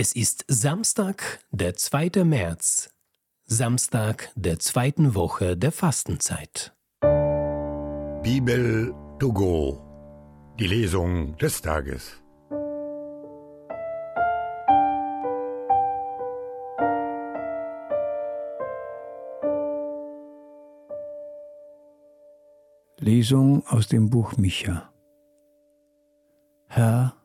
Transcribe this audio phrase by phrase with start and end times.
[0.00, 2.22] Es ist Samstag, der 2.
[2.22, 2.88] März,
[3.46, 6.72] Samstag der zweiten Woche der Fastenzeit.
[8.22, 9.82] Bibel to go,
[10.60, 12.22] die Lesung des Tages.
[23.00, 24.92] Lesung aus dem Buch Micha.
[26.68, 27.16] Herr,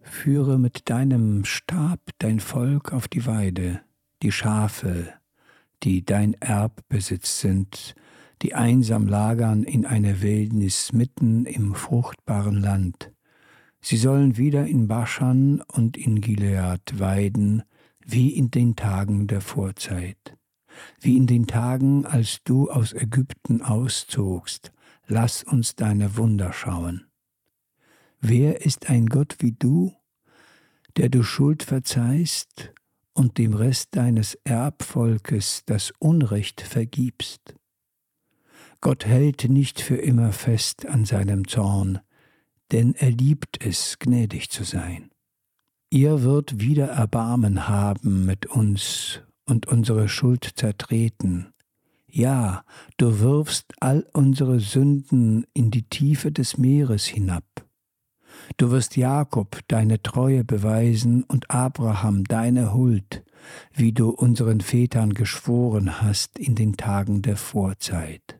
[0.00, 3.80] führe mit deinem Stab dein Volk auf die Weide,
[4.22, 5.12] die Schafe,
[5.82, 7.94] die dein Erbbesitz sind,
[8.42, 13.12] die einsam lagern in einer Wildnis mitten im fruchtbaren Land.
[13.80, 17.62] Sie sollen wieder in Baschan und in Gilead weiden,
[18.04, 20.36] wie in den Tagen der Vorzeit,
[21.00, 24.72] wie in den Tagen, als du aus Ägypten auszogst,
[25.06, 27.09] lass uns deine Wunder schauen.
[28.20, 29.94] Wer ist ein Gott wie du,
[30.98, 32.72] der du Schuld verzeihst
[33.14, 37.54] und dem Rest deines Erbvolkes das Unrecht vergibst?
[38.82, 42.00] Gott hält nicht für immer fest an seinem Zorn,
[42.72, 45.10] denn er liebt es, gnädig zu sein.
[45.88, 51.52] Ihr wird wieder Erbarmen haben mit uns und unsere Schuld zertreten.
[52.06, 52.64] Ja,
[52.98, 57.44] du wirfst all unsere Sünden in die Tiefe des Meeres hinab.
[58.56, 63.24] Du wirst Jakob deine Treue beweisen und Abraham deine Huld,
[63.72, 68.38] wie du unseren Vätern geschworen hast in den Tagen der Vorzeit.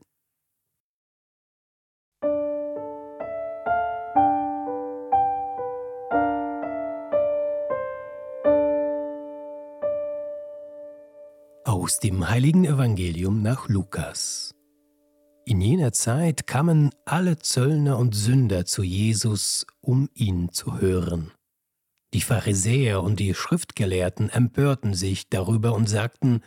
[11.65, 14.55] Aus dem heiligen Evangelium nach Lukas.
[15.61, 21.33] Jener Zeit kamen alle Zöllner und Sünder zu Jesus, um ihn zu hören.
[22.13, 26.43] Die Pharisäer und die Schriftgelehrten empörten sich darüber und sagten,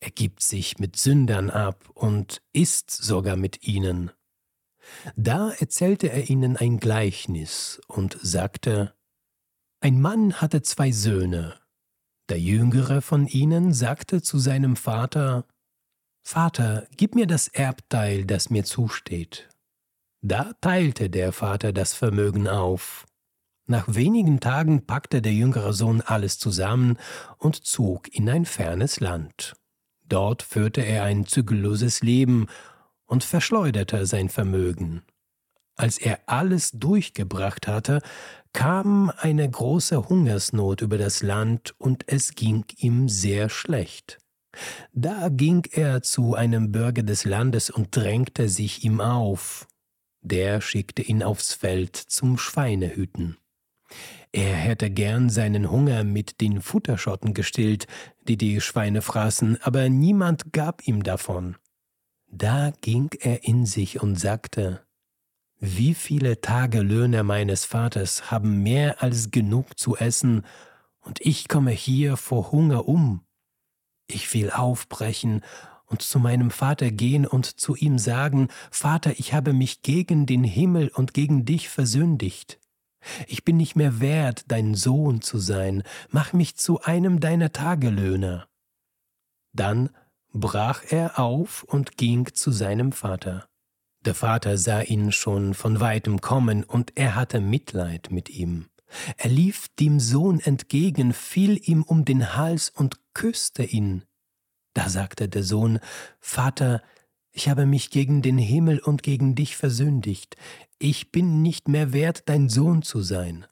[0.00, 4.10] er gibt sich mit Sündern ab und isst sogar mit ihnen.
[5.14, 8.94] Da erzählte er ihnen ein Gleichnis und sagte,
[9.80, 11.54] Ein Mann hatte zwei Söhne.
[12.28, 15.46] Der jüngere von ihnen sagte zu seinem Vater,
[16.22, 19.48] Vater, gib mir das Erbteil, das mir zusteht.
[20.22, 23.06] Da teilte der Vater das Vermögen auf.
[23.66, 26.96] Nach wenigen Tagen packte der jüngere Sohn alles zusammen
[27.38, 29.54] und zog in ein fernes Land.
[30.04, 32.46] Dort führte er ein zügelloses Leben
[33.06, 35.02] und verschleuderte sein Vermögen.
[35.76, 38.00] Als er alles durchgebracht hatte,
[38.52, 44.18] kam eine große Hungersnot über das Land und es ging ihm sehr schlecht.
[44.92, 49.66] Da ging er zu einem Bürger des Landes und drängte sich ihm auf.
[50.20, 53.38] Der schickte ihn aufs Feld zum Schweinehüten.
[54.32, 57.86] Er hätte gern seinen Hunger mit den Futterschotten gestillt,
[58.26, 61.56] die die Schweine fraßen, aber niemand gab ihm davon.
[62.30, 64.86] Da ging er in sich und sagte,
[65.58, 70.44] wie viele Tagelöhner meines Vaters haben mehr als genug zu essen,
[71.00, 73.24] und ich komme hier vor Hunger um.
[74.12, 75.42] Ich will aufbrechen
[75.86, 80.44] und zu meinem Vater gehen und zu ihm sagen, Vater, ich habe mich gegen den
[80.44, 82.58] Himmel und gegen dich versündigt.
[83.26, 88.48] Ich bin nicht mehr wert, dein Sohn zu sein, mach mich zu einem deiner Tagelöhner.
[89.52, 89.90] Dann
[90.32, 93.46] brach er auf und ging zu seinem Vater.
[94.04, 98.66] Der Vater sah ihn schon von weitem kommen, und er hatte Mitleid mit ihm.
[99.16, 104.04] Er lief dem Sohn entgegen, fiel ihm um den Hals und küsste ihn.
[104.74, 105.80] Da sagte der Sohn,
[106.20, 106.82] Vater,
[107.30, 110.36] ich habe mich gegen den Himmel und gegen dich versündigt,
[110.78, 113.46] ich bin nicht mehr wert, dein Sohn zu sein.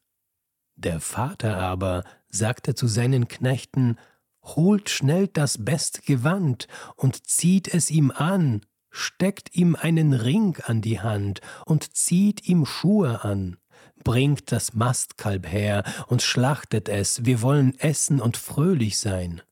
[0.77, 3.99] Der Vater aber sagte zu seinen Knechten,
[4.43, 6.67] Holt schnell das beste Gewand
[6.97, 12.65] und zieht es ihm an, steckt ihm einen Ring an die Hand und zieht ihm
[12.65, 13.59] Schuhe an
[14.05, 19.43] bringt das Mastkalb her und schlachtet es, wir wollen essen und fröhlich sein.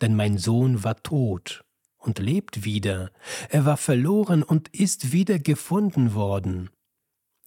[0.00, 1.64] Denn mein Sohn war tot
[1.98, 3.10] und lebt wieder,
[3.48, 6.70] er war verloren und ist wieder gefunden worden.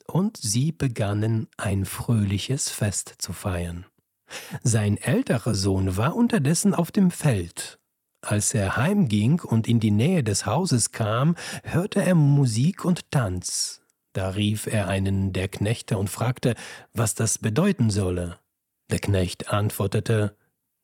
[0.08, 3.86] Und sie begannen ein fröhliches Fest zu feiern.
[4.64, 7.80] Sein älterer Sohn war unterdessen auf dem Feld.
[8.22, 13.82] Als er heimging und in die Nähe des Hauses kam, hörte er Musik und Tanz,
[14.14, 16.56] da rief er einen der Knechte und fragte,
[16.94, 18.40] was das bedeuten solle.
[18.90, 20.36] Der Knecht antwortete,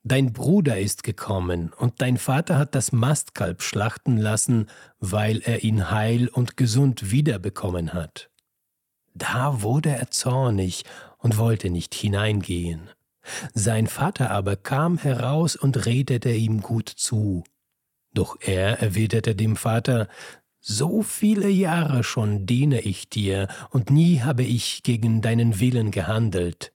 [0.08, 4.68] Dein Bruder ist gekommen, und dein Vater hat das Mastkalb schlachten lassen,
[5.00, 8.30] weil er ihn heil und gesund wiederbekommen hat.
[9.14, 10.86] Da wurde er zornig
[11.18, 12.90] und wollte nicht hineingehen.
[13.54, 17.44] Sein Vater aber kam heraus und redete ihm gut zu.
[18.14, 20.08] Doch er erwiderte dem Vater,
[20.62, 26.72] So viele Jahre schon diene ich dir, und nie habe ich gegen deinen Willen gehandelt.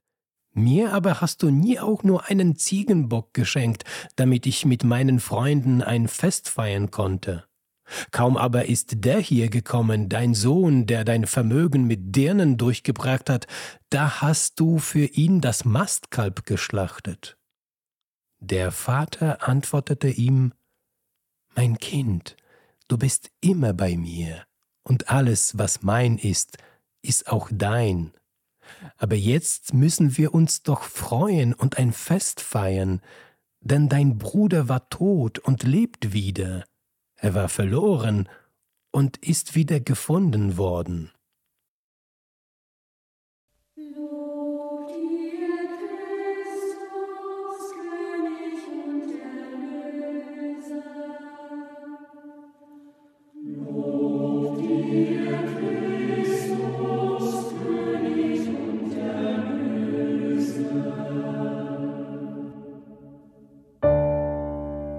[0.55, 3.85] Mir aber hast du nie auch nur einen Ziegenbock geschenkt,
[4.17, 7.45] damit ich mit meinen Freunden ein Fest feiern konnte.
[8.11, 13.47] Kaum aber ist der hier gekommen, dein Sohn, der dein Vermögen mit Dirnen durchgebracht hat,
[13.91, 17.37] da hast du für ihn das Mastkalb geschlachtet.
[18.41, 20.53] Der Vater antwortete ihm,
[21.55, 22.37] Mein Kind,
[22.89, 24.45] du bist immer bei mir,
[24.83, 26.59] und alles, was mein ist,
[27.03, 28.13] ist auch dein.
[28.97, 33.01] Aber jetzt müssen wir uns doch freuen und ein Fest feiern,
[33.61, 36.65] denn dein Bruder war tot und lebt wieder
[37.23, 38.29] er war verloren
[38.91, 41.13] und ist wieder gefunden worden.